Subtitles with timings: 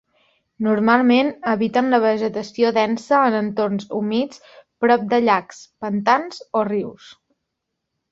[0.67, 4.41] Normalment habiten la vegetació densa en entorns humits
[4.85, 7.13] prop de llacs, pantans o rius.